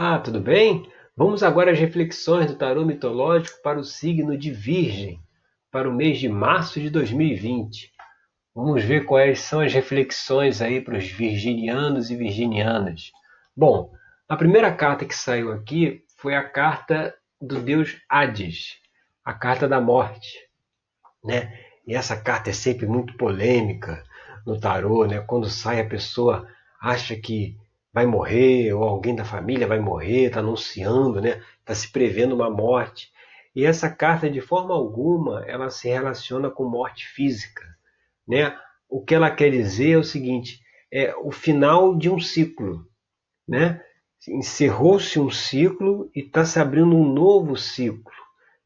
[0.00, 0.88] Ah, tudo bem?
[1.16, 5.20] Vamos agora às reflexões do tarô mitológico para o signo de Virgem,
[5.72, 7.92] para o mês de março de 2020.
[8.54, 13.10] Vamos ver quais são as reflexões aí para os virginianos e virginianas.
[13.56, 13.92] Bom,
[14.28, 18.78] a primeira carta que saiu aqui foi a carta do deus Hades,
[19.24, 20.48] a carta da morte,
[21.24, 21.58] né?
[21.84, 24.04] E essa carta é sempre muito polêmica
[24.46, 25.18] no tarô, né?
[25.18, 26.46] Quando sai a pessoa
[26.80, 27.58] acha que
[27.98, 31.42] vai morrer, ou alguém da família vai morrer, está anunciando, né?
[31.58, 33.10] Está se prevendo uma morte.
[33.56, 37.64] E essa carta, de forma alguma, ela se relaciona com morte física,
[38.26, 38.56] né?
[38.88, 40.60] O que ela quer dizer é o seguinte:
[40.92, 42.86] é o final de um ciclo,
[43.48, 43.82] né?
[44.28, 48.12] Encerrou-se um ciclo e está se abrindo um novo ciclo,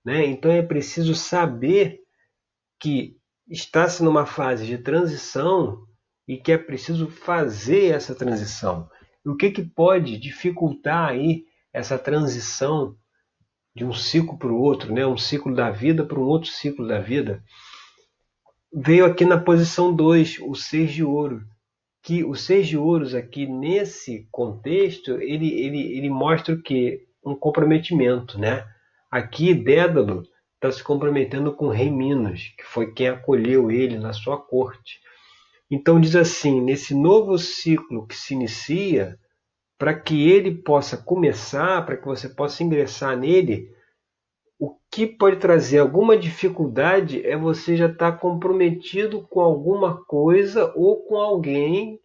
[0.05, 0.27] né?
[0.27, 2.01] Então é preciso saber
[2.79, 3.17] que
[3.49, 5.87] está-se numa fase de transição
[6.29, 8.91] e que é preciso fazer essa transição.
[9.25, 12.97] O que, que pode dificultar aí essa transição
[13.75, 15.07] de um ciclo para o outro, né?
[15.07, 17.43] um ciclo da vida para um outro ciclo da vida?
[18.75, 21.43] Veio aqui na posição 2, o seis de ouro.
[22.03, 27.07] Que o seis de ouros aqui nesse contexto, ele, ele, ele mostra o que?
[27.25, 28.67] Um comprometimento, né?
[29.09, 34.13] Aqui Dédalo está se comprometendo com o rei Minos, que foi quem acolheu ele na
[34.13, 35.01] sua corte.
[35.75, 39.19] Então diz assim, nesse novo ciclo que se inicia,
[39.79, 43.75] para que ele possa começar, para que você possa ingressar nele,
[44.61, 50.71] o que pode trazer alguma dificuldade é você já estar tá comprometido com alguma coisa
[50.77, 51.99] ou com alguém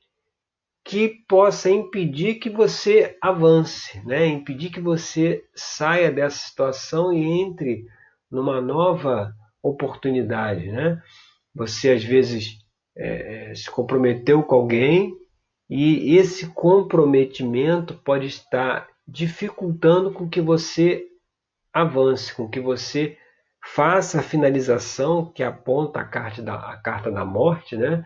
[0.81, 4.27] que possa impedir que você avance, né?
[4.27, 7.85] impedir que você saia dessa situação e entre
[8.31, 10.71] numa nova oportunidade.
[10.71, 11.01] Né?
[11.53, 12.65] Você às vezes
[12.98, 15.16] é, se comprometeu com alguém
[15.70, 21.06] e esse comprometimento pode estar dificultando com que você
[21.73, 23.18] avance, com que você
[23.64, 28.06] faça a finalização que aponta a carta da, a carta da morte, né?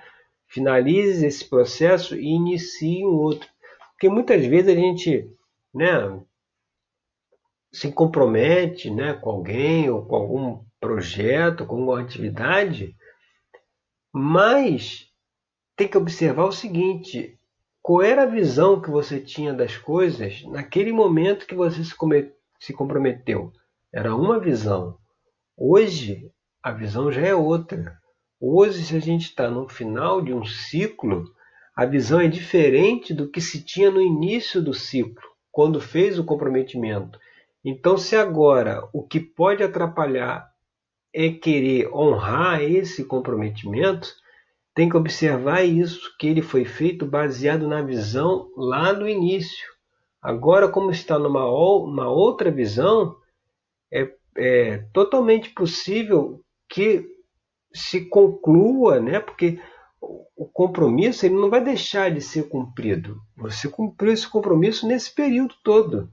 [0.51, 3.47] finalize esse processo e inicie um outro.
[3.91, 5.30] Porque muitas vezes a gente
[5.74, 6.19] né,
[7.72, 12.96] se compromete né, com alguém ou com algum projeto, com alguma atividade,
[14.13, 15.07] mas
[15.75, 17.39] tem que observar o seguinte:
[17.81, 21.95] qual era a visão que você tinha das coisas naquele momento que você se,
[22.59, 23.51] se comprometeu?
[23.94, 24.97] Era uma visão.
[25.57, 27.97] Hoje, a visão já é outra.
[28.39, 31.25] Hoje, se a gente está no final de um ciclo,
[31.75, 35.21] a visão é diferente do que se tinha no início do ciclo,
[35.51, 37.19] quando fez o comprometimento.
[37.63, 40.50] Então, se agora o que pode atrapalhar
[41.13, 44.13] é querer honrar esse comprometimento,
[44.73, 49.69] tem que observar isso, que ele foi feito baseado na visão lá no início.
[50.21, 53.17] Agora, como está numa uma outra visão,
[53.91, 57.05] é, é totalmente possível que
[57.73, 59.19] se conclua, né?
[59.19, 59.59] porque
[60.35, 63.21] o compromisso ele não vai deixar de ser cumprido.
[63.38, 66.11] Você cumpriu esse compromisso nesse período todo.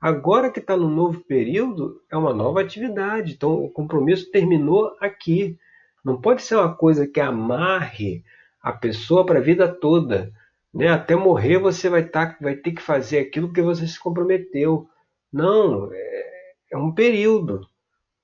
[0.00, 3.32] Agora que está no novo período, é uma nova atividade.
[3.32, 5.58] Então, o compromisso terminou aqui.
[6.04, 8.24] Não pode ser uma coisa que amarre
[8.62, 10.32] a pessoa para a vida toda.
[10.72, 10.88] Né?
[10.88, 14.88] Até morrer você vai, tá, vai ter que fazer aquilo que você se comprometeu.
[15.32, 17.62] Não, é, é um período.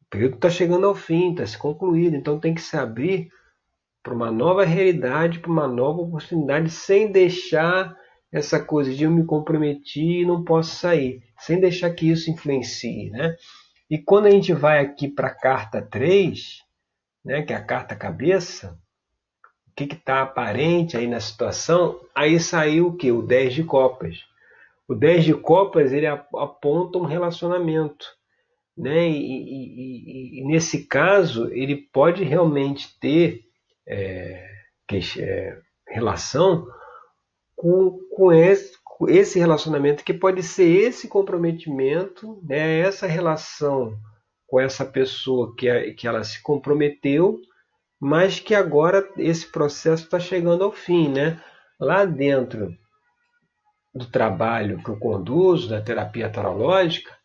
[0.02, 2.14] O período está chegando ao fim, está se concluído.
[2.14, 3.30] Então tem que se abrir
[4.00, 7.96] para uma nova realidade, para uma nova oportunidade, sem deixar
[8.34, 13.08] essa coisa de eu me comprometi e não posso sair, sem deixar que isso influencie.
[13.08, 13.36] Né?
[13.88, 16.58] E quando a gente vai aqui para a carta 3,
[17.24, 18.76] né, que é a carta cabeça,
[19.68, 23.12] o que está aparente aí na situação, aí saiu o que?
[23.12, 24.18] O 10 de copas.
[24.88, 28.04] O 10 de copas ele aponta um relacionamento.
[28.76, 29.08] Né?
[29.10, 33.44] E, e, e, e nesse caso, ele pode realmente ter
[33.86, 34.44] é,
[34.88, 35.56] que, é,
[35.86, 36.66] relação
[37.64, 38.76] com, com, esse,
[39.08, 43.96] esse relacionamento, que pode ser esse comprometimento, né, essa relação
[44.46, 47.40] com essa pessoa que, que ela se comprometeu,
[47.98, 51.08] mas que agora esse processo está chegando ao fim.
[51.08, 51.40] Né?
[51.80, 52.76] Lá dentro
[53.94, 57.16] do trabalho que eu conduzo, da terapia tarológica,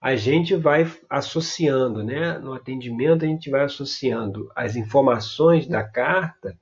[0.00, 2.36] a gente vai associando, né?
[2.38, 6.58] no atendimento, a gente vai associando as informações da carta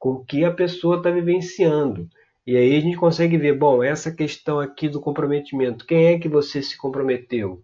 [0.00, 2.10] com o que a pessoa está vivenciando.
[2.46, 6.28] E aí a gente consegue ver, bom, essa questão aqui do comprometimento, quem é que
[6.28, 7.62] você se comprometeu?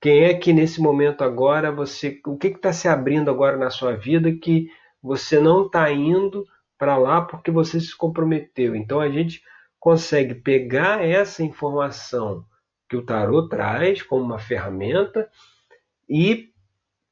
[0.00, 3.96] Quem é que nesse momento agora você, o que está se abrindo agora na sua
[3.96, 4.68] vida que
[5.02, 6.44] você não está indo
[6.78, 8.76] para lá porque você se comprometeu?
[8.76, 9.40] Então a gente
[9.80, 12.44] consegue pegar essa informação
[12.88, 15.28] que o tarot traz como uma ferramenta
[16.08, 16.48] e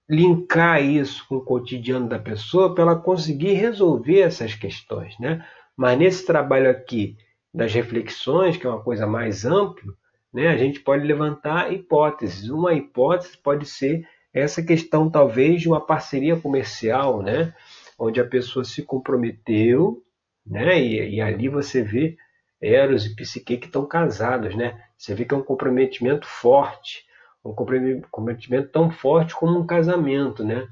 [0.09, 5.45] linkar isso com o cotidiano da pessoa para ela conseguir resolver essas questões, né?
[5.77, 7.17] Mas nesse trabalho aqui
[7.53, 9.93] das reflexões, que é uma coisa mais ampla,
[10.33, 12.49] né, a gente pode levantar hipóteses.
[12.49, 17.55] Uma hipótese pode ser essa questão, talvez, de uma parceria comercial, né,
[17.99, 20.03] onde a pessoa se comprometeu,
[20.47, 22.17] né, e, e ali você vê
[22.61, 24.81] Eros e Psique que estão casados, né?
[24.97, 27.05] Você vê que é um comprometimento forte,
[27.45, 30.67] um comprometimento tão forte como um casamento, né?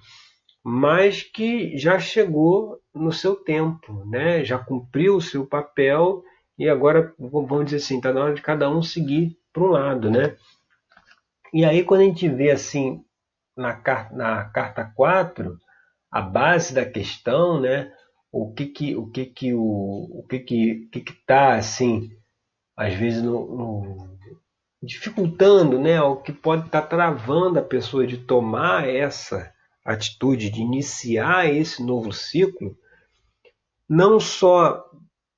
[0.62, 4.44] Mas que já chegou no seu tempo, né?
[4.44, 6.22] Já cumpriu o seu papel
[6.58, 10.10] e agora vamos dizer assim, está na hora de cada um seguir para um lado,
[10.10, 10.36] né?
[11.52, 13.04] E aí quando a gente vê assim
[13.56, 15.58] na carta, na carta 4,
[16.10, 17.92] a base da questão, né?
[18.30, 22.10] O que que o que que o, o que que que que tá assim,
[22.76, 24.14] às vezes no, no
[24.84, 29.52] dificultando, né, o que pode estar tá travando a pessoa de tomar essa
[29.84, 32.76] atitude de iniciar esse novo ciclo,
[33.88, 34.84] não só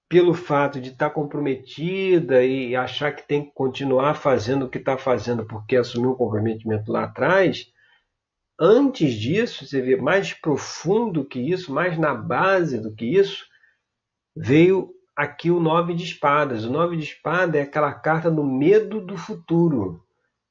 [0.08, 4.78] pelo fato de estar tá comprometida e achar que tem que continuar fazendo o que
[4.78, 7.66] está fazendo porque assumiu um comprometimento lá atrás,
[8.58, 13.44] antes disso, você vê mais profundo que isso, mais na base do que isso,
[14.36, 16.64] veio aqui o nove de espadas.
[16.64, 20.04] O nove de espada é aquela carta do medo do futuro,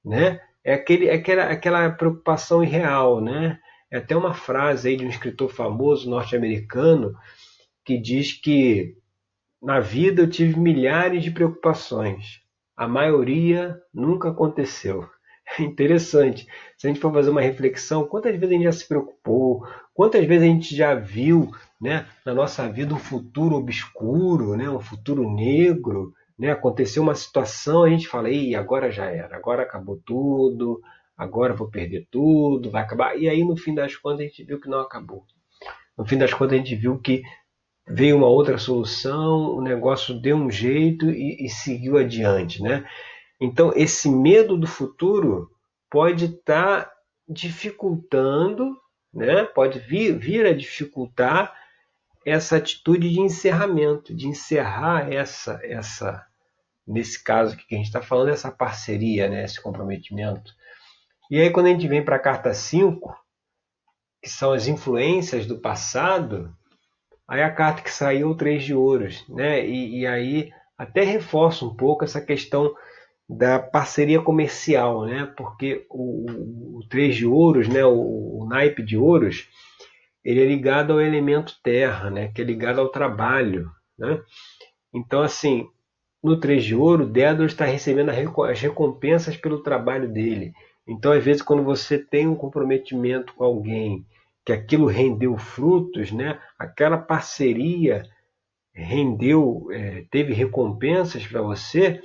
[0.03, 0.41] né?
[0.63, 3.59] É, aquele, é aquela, aquela preocupação irreal, né?
[3.91, 7.15] É até uma frase aí de um escritor famoso norte-americano
[7.85, 8.97] que diz que
[9.61, 12.41] na vida eu tive milhares de preocupações.
[12.75, 15.07] A maioria nunca aconteceu.
[15.59, 16.47] É interessante.
[16.75, 20.25] Se a gente for fazer uma reflexão, quantas vezes a gente já se preocupou, quantas
[20.25, 25.29] vezes a gente já viu né, na nossa vida um futuro obscuro, né, um futuro
[25.29, 30.81] negro, né, aconteceu uma situação, a gente fala, Ih, agora já era, agora acabou tudo,
[31.15, 33.15] agora vou perder tudo, vai acabar.
[33.15, 35.23] E aí, no fim das contas, a gente viu que não acabou.
[35.95, 37.21] No fim das contas, a gente viu que
[37.87, 42.85] veio uma outra solução, o negócio deu um jeito e, e seguiu adiante, né?
[43.39, 45.51] Então, esse medo do futuro
[45.89, 46.91] pode estar tá
[47.27, 48.75] dificultando,
[49.13, 49.43] né?
[49.43, 51.53] pode vir, vir a dificultar
[52.25, 56.25] essa atitude de encerramento, de encerrar essa, essa
[56.87, 59.43] nesse caso que a gente está falando, essa parceria, né?
[59.43, 60.53] esse comprometimento.
[61.29, 63.15] E aí, quando a gente vem para a carta 5,
[64.21, 66.55] que são as influências do passado,
[67.27, 69.65] aí a carta que saiu, o Três de Ouros, né?
[69.65, 72.73] E, e aí até reforça um pouco essa questão
[73.27, 75.31] da parceria comercial, né?
[75.35, 77.83] Porque o, o 3 de ouros, né?
[77.83, 79.49] O, o, naipe de ouros,
[80.23, 82.31] ele é ligado ao elemento terra, né?
[82.33, 84.21] Que é ligado ao trabalho, né?
[84.93, 85.67] Então, assim,
[86.23, 90.53] no 3 de ouro, Dédalo está recebendo as recompensas pelo trabalho dele.
[90.87, 94.05] Então, às vezes, quando você tem um comprometimento com alguém,
[94.45, 96.39] que aquilo rendeu frutos, né?
[96.57, 98.03] Aquela parceria
[98.71, 102.01] rendeu, é, teve recompensas para você,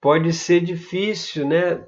[0.00, 1.86] pode ser difícil, né?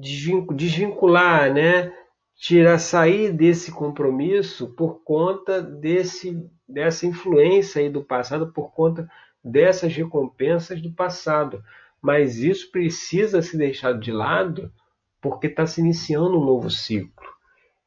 [0.00, 1.92] Desvincular, né?
[2.36, 9.10] Tirar, sair desse compromisso por conta desse, dessa influência aí do passado, por conta
[9.44, 11.62] dessas recompensas do passado.
[12.00, 14.72] Mas isso precisa ser deixado de lado
[15.20, 17.37] porque está se iniciando um novo ciclo.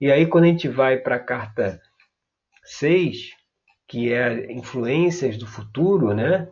[0.01, 1.79] E aí, quando a gente vai para a carta
[2.63, 3.35] 6,
[3.87, 6.49] que é influências do futuro, né?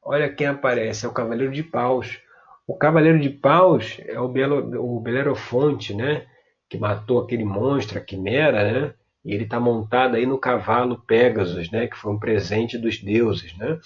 [0.00, 2.20] Olha quem aparece, é o Cavaleiro de Paus.
[2.64, 6.26] O Cavaleiro de Paus é o, Belo, o Belerofonte, né?
[6.70, 8.94] Que matou aquele monstro, a Quimera, né?
[9.24, 11.88] E ele está montado aí no cavalo Pegasus, né?
[11.88, 13.80] Que foi um presente dos deuses, né?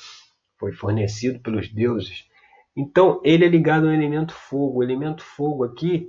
[0.59, 2.27] Foi fornecido pelos deuses.
[2.77, 4.81] Então, ele é ligado ao elemento fogo.
[4.81, 6.07] O elemento fogo aqui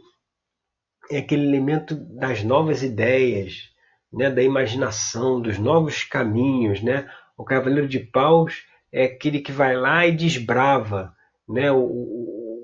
[1.10, 3.70] é aquele elemento das novas ideias,
[4.12, 4.30] né?
[4.30, 7.10] Da imaginação, dos novos caminhos, né?
[7.38, 11.14] O Cavaleiro de Paus é aquele que vai lá e desbrava,
[11.48, 11.72] né?
[11.72, 12.18] O,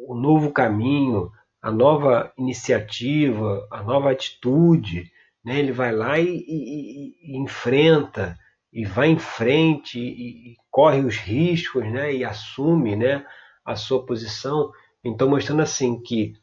[0.07, 1.31] o novo caminho,
[1.61, 5.11] a nova iniciativa, a nova atitude.
[5.43, 5.59] Né?
[5.59, 8.37] Ele vai lá e, e, e enfrenta,
[8.71, 12.13] e vai em frente, e, e, corre os riscos, né?
[12.13, 13.25] e assume né?
[13.65, 14.71] a sua posição.
[15.03, 16.33] Então, mostrando assim que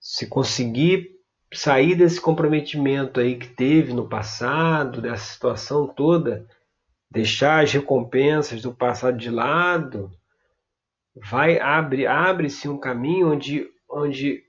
[0.00, 1.10] se conseguir
[1.52, 6.46] sair desse comprometimento aí que teve no passado, dessa situação toda,
[7.10, 10.10] deixar as recompensas do passado de lado,
[11.14, 14.42] vai abre abre-se um caminho onde onde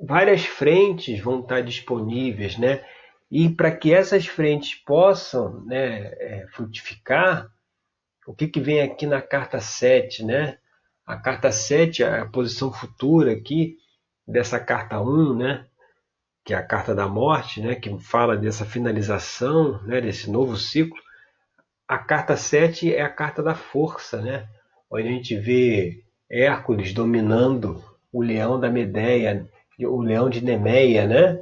[0.00, 2.84] várias frentes vão estar disponíveis, né?
[3.30, 7.50] E para que essas frentes possam né, é, frutificar,
[8.26, 10.58] o que, que vem aqui na carta 7, né?
[11.04, 13.76] A carta 7, a posição futura aqui,
[14.26, 15.66] dessa carta 1, né?
[16.48, 17.74] Que é a carta da morte, né?
[17.74, 20.00] que fala dessa finalização, né?
[20.00, 20.96] desse novo ciclo.
[21.86, 24.48] A carta 7 é a carta da força, né?
[24.90, 29.46] onde a gente vê Hércules dominando o leão da Medeia,
[29.78, 31.38] o leão de Nemeia, né?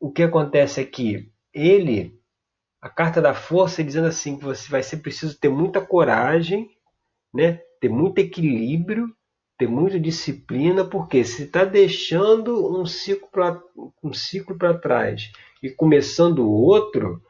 [0.00, 1.30] O que acontece aqui?
[1.52, 2.18] Ele,
[2.80, 6.70] a carta da força, dizendo assim que você vai ser preciso ter muita coragem,
[7.34, 7.60] né?
[7.82, 9.14] Ter muito equilíbrio,
[9.58, 13.60] ter muita disciplina, porque se está deixando um ciclo para
[14.02, 15.30] um ciclo para trás
[15.62, 17.22] e começando outro,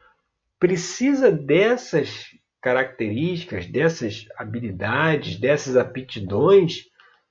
[0.59, 2.25] precisa dessas
[2.61, 6.85] características, dessas habilidades, dessas aptidões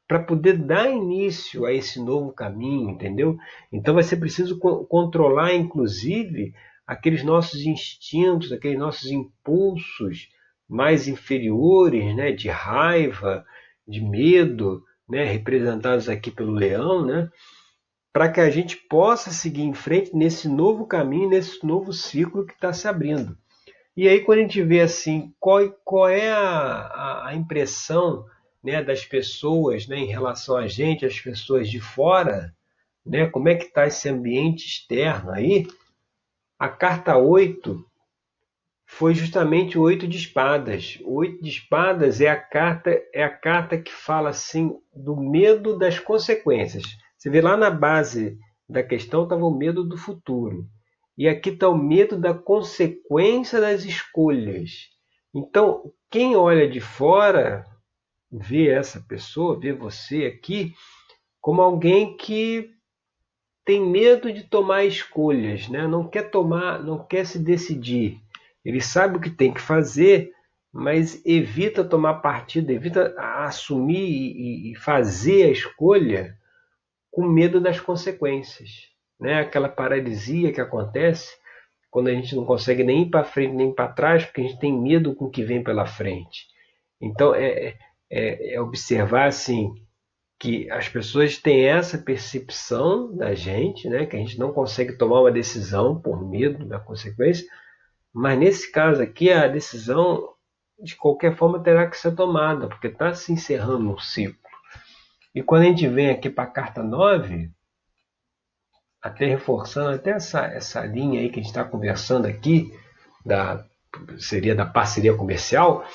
[0.07, 3.39] para poder dar início a esse novo caminho, entendeu?
[3.73, 6.53] Então vai ser preciso controlar, inclusive,
[6.87, 10.29] aqueles nossos instintos, aqueles nossos impulsos
[10.69, 13.45] mais inferiores, né, de raiva,
[13.87, 17.29] de medo, né, representados aqui pelo leão, né,
[18.13, 22.53] para que a gente possa seguir em frente nesse novo caminho, nesse novo ciclo que
[22.53, 23.37] está se abrindo.
[23.97, 28.25] E aí, quando a gente vê assim, qual, qual é a, a, impressão
[28.63, 32.55] né, das pessoas né, em relação a gente, as pessoas de fora,
[33.05, 35.67] né, como é que está esse ambiente externo aí,
[36.59, 37.85] a carta 8
[38.95, 40.99] foi justamente o oito de espadas.
[41.03, 45.79] O oito de espadas é a carta é a carta que fala assim do medo
[45.79, 46.83] das consequências.
[47.17, 50.67] Você vê lá na base da questão estava o medo do futuro.
[51.17, 54.89] E aqui está o medo da consequência das escolhas.
[55.35, 57.65] Então, quem olha de fora
[58.31, 60.75] vê essa pessoa, vê você aqui,
[61.41, 62.71] como alguém que
[63.65, 65.87] tem medo de tomar escolhas, né?
[65.87, 68.22] não quer tomar, não quer se decidir.
[68.65, 70.33] Ele sabe o que tem que fazer,
[70.73, 76.37] mas evita tomar partido, evita assumir e fazer a escolha
[77.11, 78.89] com medo das consequências.
[79.21, 79.41] Né?
[79.41, 81.31] Aquela paralisia que acontece
[81.91, 84.59] quando a gente não consegue nem ir para frente nem para trás, porque a gente
[84.59, 86.47] tem medo com o que vem pela frente.
[87.01, 87.77] Então, é, é
[88.13, 89.73] é, é observar assim
[90.39, 95.21] que as pessoas têm essa percepção da gente, né, que a gente não consegue tomar
[95.21, 97.47] uma decisão por medo da consequência,
[98.13, 100.29] mas nesse caso aqui a decisão
[100.79, 104.37] de qualquer forma terá que ser tomada, porque está se encerrando um ciclo.
[105.35, 107.51] E quando a gente vem aqui para a carta 9,
[109.01, 112.73] até reforçando até essa, essa linha aí que a gente está conversando aqui,
[113.25, 113.65] da,
[114.19, 115.87] seria da parceria comercial,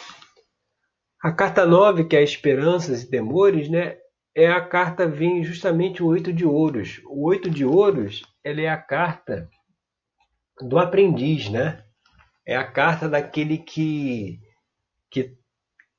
[1.22, 3.98] a carta 9, que é Esperanças e Temores, né,
[4.36, 7.02] é a carta vem justamente o oito de ouros.
[7.06, 9.50] O oito de ouros, ela é a carta
[10.62, 11.84] do aprendiz, né?
[12.48, 14.40] É a carta daquele que
[15.10, 15.38] que,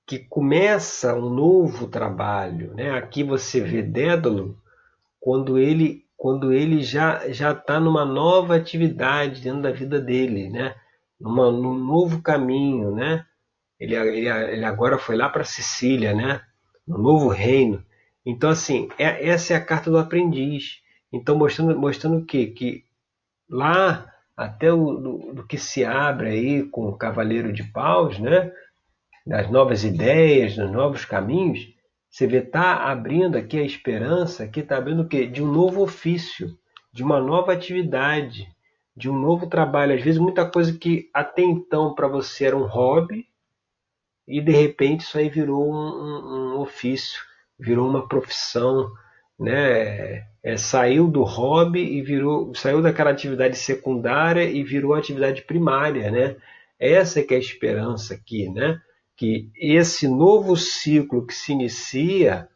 [0.06, 2.90] que começa um novo trabalho, né?
[2.92, 4.58] Aqui você vê Dédalo
[5.20, 10.74] quando ele quando ele já já está numa nova atividade dentro da vida dele, né?
[11.20, 13.26] Numa, num novo caminho, né?
[13.78, 16.40] Ele, ele, ele agora foi lá para Sicília, né?
[16.86, 17.84] No novo reino.
[18.24, 20.80] Então, assim, é, essa é a carta do aprendiz.
[21.12, 22.46] Então, mostrando, mostrando o quê?
[22.46, 22.84] Que
[23.48, 24.06] lá,
[24.38, 28.52] até o do, do, que se abre aí com o Cavaleiro de Paus, né?
[29.26, 31.68] Das novas ideias, dos novos caminhos,
[32.08, 35.26] você vê, está abrindo aqui a esperança, aqui está abrindo o quê?
[35.26, 36.56] De um novo ofício,
[36.92, 38.48] de uma nova atividade,
[38.96, 39.94] de um novo trabalho.
[39.94, 43.26] Às vezes, muita coisa que até então para você era um hobby,
[44.26, 47.20] e de repente isso aí virou um, um, um ofício,
[47.58, 48.88] virou uma profissão,
[49.38, 50.26] né?
[50.42, 56.36] É, saiu do hobby e virou, saiu daquela atividade secundária e virou atividade primária, né?
[56.78, 58.80] Essa é que é a esperança aqui, né?
[59.16, 62.48] Que esse novo ciclo que se inicia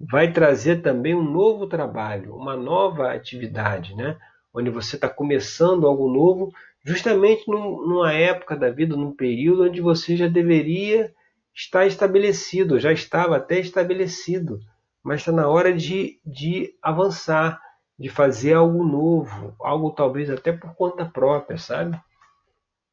[0.00, 4.16] vai trazer também um novo trabalho, uma nova atividade, né?
[4.52, 6.52] Onde você está começando algo novo
[6.84, 11.12] justamente num, numa época da vida, num período onde você já deveria
[11.54, 14.60] estar estabelecido, já estava até estabelecido,
[15.04, 17.60] mas está na hora de, de avançar,
[17.98, 22.00] de fazer algo novo, algo talvez até por conta própria, sabe?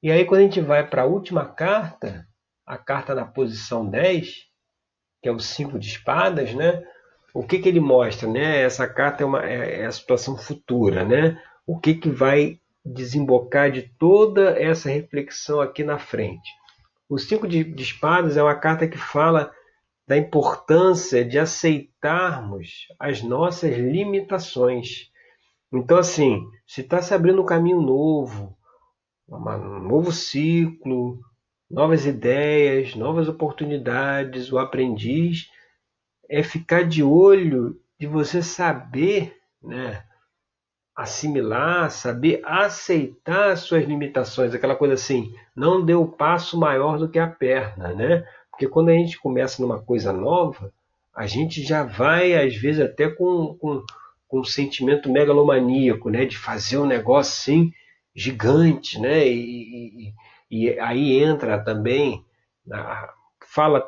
[0.03, 2.27] E aí, quando a gente vai para a última carta,
[2.65, 4.47] a carta na posição 10,
[5.21, 6.83] que é o 5 de espadas, né?
[7.33, 8.61] O que, que ele mostra, né?
[8.61, 11.41] Essa carta é, uma, é, é a situação futura, né?
[11.65, 16.49] O que, que vai desembocar de toda essa reflexão aqui na frente.
[17.07, 19.53] O cinco de, de espadas é uma carta que fala
[20.11, 25.09] da importância de aceitarmos as nossas limitações.
[25.71, 28.53] Então, assim, se está se abrindo um caminho novo,
[29.29, 31.17] um novo ciclo,
[31.69, 35.49] novas ideias, novas oportunidades, o aprendiz
[36.29, 40.03] é ficar de olho de você saber, né?
[40.93, 47.07] assimilar, saber aceitar as suas limitações, aquela coisa assim, não dê o passo maior do
[47.09, 48.27] que a perna, né?
[48.51, 50.71] Porque quando a gente começa numa coisa nova,
[51.15, 53.83] a gente já vai, às vezes, até com, com,
[54.27, 56.25] com um sentimento megalomaníaco, né?
[56.25, 57.71] De fazer um negócio assim
[58.15, 59.27] gigante, né?
[59.27, 60.13] E,
[60.49, 62.23] e, e aí entra também,
[63.45, 63.85] fala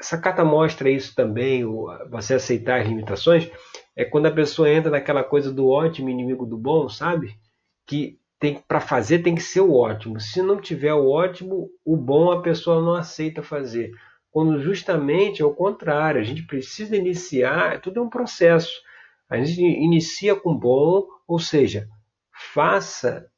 [0.00, 1.64] essa carta mostra isso também,
[2.08, 3.50] você aceitar as limitações,
[3.96, 7.36] é quando a pessoa entra naquela coisa do ótimo inimigo do bom, sabe?
[7.84, 10.20] Que tem para fazer tem que ser o ótimo.
[10.20, 13.90] Se não tiver o ótimo, o bom a pessoa não aceita fazer.
[14.30, 18.72] Quando justamente é o contrário, a gente precisa iniciar, tudo é um processo.
[19.28, 21.88] A gente inicia com bom, ou seja,
[22.52, 23.28] faça,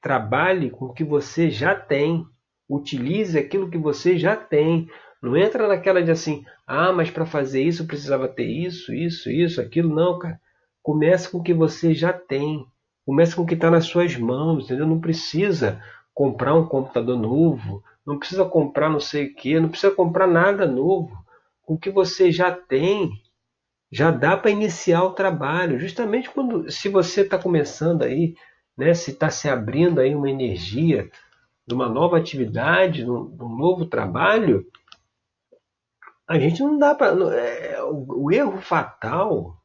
[0.00, 2.24] trabalhe com o que você já tem,
[2.68, 4.88] utilize aquilo que você já tem.
[5.22, 9.60] Não entra naquela de assim, ah, mas para fazer isso precisava ter isso, isso, isso,
[9.60, 9.94] aquilo.
[9.94, 10.40] Não, cara.
[10.82, 12.66] Comece com o que você já tem.
[13.04, 14.86] Comece com o que está nas suas mãos, entendeu?
[14.86, 15.82] Não precisa
[16.14, 20.66] comprar um computador novo, não precisa comprar não sei o que, não precisa comprar nada
[20.66, 21.12] novo.
[21.62, 23.10] Com o que você já tem,
[23.90, 25.78] já dá para iniciar o trabalho.
[25.78, 28.34] Justamente quando, se você está começando aí,
[28.76, 31.10] né, se está se abrindo aí uma energia
[31.66, 34.66] de uma nova atividade, de um novo trabalho,
[36.26, 37.12] a gente não dá para.
[37.34, 39.56] É, o, o, erro fatal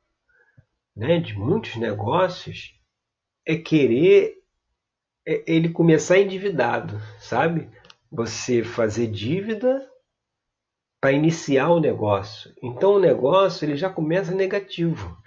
[0.95, 2.78] né, de muitos negócios
[3.49, 4.43] é querer
[5.27, 7.67] é, ele começar endividado, sabe?
[8.11, 9.89] Você fazer dívida
[11.01, 12.53] para iniciar o negócio.
[12.61, 15.17] Então o negócio ele já começa negativo.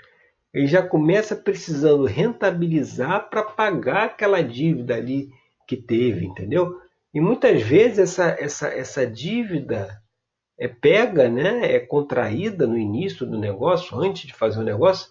[0.55, 5.29] Ele já começa precisando rentabilizar para pagar aquela dívida ali
[5.67, 6.79] que teve, entendeu?
[7.13, 10.01] E muitas vezes essa, essa, essa dívida
[10.57, 15.11] é pega, né, é contraída no início do negócio, antes de fazer o negócio,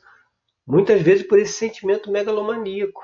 [0.72, 3.02] muitas vezes por esse sentimento megalomaníaco,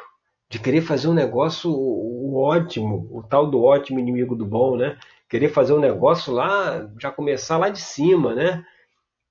[0.49, 4.97] de querer fazer um negócio o ótimo, o tal do ótimo inimigo do bom, né?
[5.27, 8.65] Querer fazer um negócio lá, já começar lá de cima, né?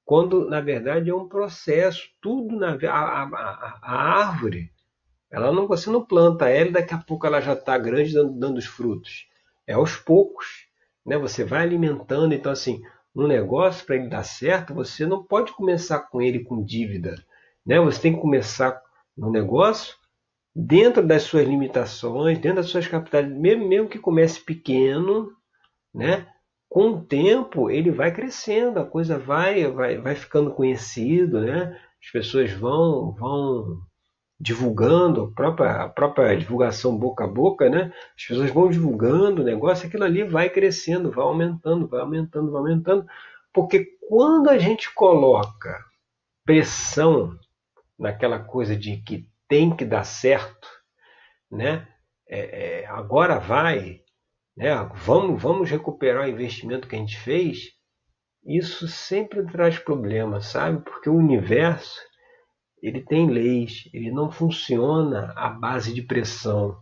[0.04, 4.70] Quando na verdade é um processo, tudo na a, a, a árvore,
[5.30, 8.58] ela não você não planta ela daqui a pouco ela já está grande dando, dando
[8.58, 9.26] os frutos.
[9.66, 10.66] É aos poucos,
[11.06, 11.16] né?
[11.16, 12.82] Você vai alimentando, então assim,
[13.14, 17.16] um negócio, para ele dar certo, você não pode começar com ele com dívida.
[17.66, 17.80] Né?
[17.80, 18.80] Você tem que começar
[19.16, 19.96] no negócio
[20.54, 25.32] dentro das suas limitações, dentro das suas capitais, mesmo, mesmo que comece pequeno,
[25.94, 26.26] né?
[26.68, 31.78] com o tempo ele vai crescendo, a coisa vai, vai, vai ficando conhecido, né?
[32.02, 33.80] as pessoas vão, vão
[34.38, 37.92] divulgando, a própria, a própria divulgação boca a boca, né?
[38.16, 42.60] As pessoas vão divulgando o negócio, aquilo ali vai crescendo, vai aumentando, vai aumentando, vai
[42.60, 43.06] aumentando.
[43.52, 45.82] Porque quando a gente coloca
[46.44, 47.36] pressão
[47.98, 50.68] naquela coisa de que tem que dar certo,
[51.50, 51.88] né?
[52.28, 54.00] É, é, agora vai,
[54.56, 54.74] né?
[54.94, 57.70] Vamos, vamos recuperar o investimento que a gente fez.
[58.44, 60.82] Isso sempre traz problemas, sabe?
[60.82, 62.00] Porque o universo
[62.82, 66.78] ele tem leis, ele não funciona à base de pressão.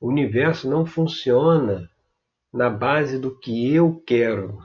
[0.00, 1.90] O universo não funciona
[2.52, 4.58] na base do que eu quero.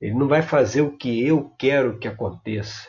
[0.00, 2.88] Ele não vai fazer o que eu quero que aconteça.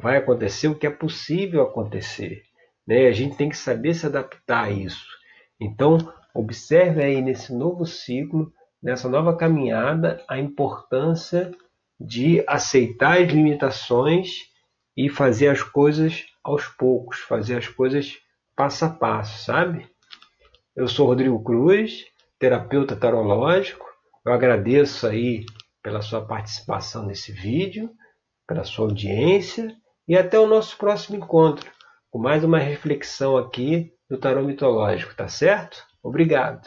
[0.00, 2.42] Vai acontecer o que é possível acontecer.
[2.86, 3.06] Né?
[3.06, 5.06] A gente tem que saber se adaptar a isso.
[5.60, 5.98] Então,
[6.34, 11.50] observe aí nesse novo ciclo, nessa nova caminhada, a importância
[11.98, 14.50] de aceitar as limitações
[14.96, 18.18] e fazer as coisas aos poucos, fazer as coisas
[18.54, 19.88] passo a passo, sabe?
[20.74, 22.04] Eu sou Rodrigo Cruz,
[22.38, 23.86] terapeuta tarológico.
[24.24, 25.44] Eu agradeço aí
[25.82, 27.90] pela sua participação nesse vídeo,
[28.46, 29.74] pela sua audiência
[30.08, 31.70] e até o nosso próximo encontro
[32.10, 35.84] com mais uma reflexão aqui do tarô mitológico, tá certo?
[36.02, 36.66] Obrigado.